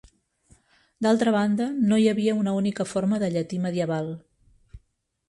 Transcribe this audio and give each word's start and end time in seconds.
D'altra 1.05 1.33
banda, 1.35 1.67
no 1.91 1.99
hi 2.03 2.07
havia 2.11 2.33
una 2.39 2.53
única 2.61 2.87
forma 2.93 3.21
de 3.25 3.29
llatí 3.37 3.61
medieval. 3.67 4.11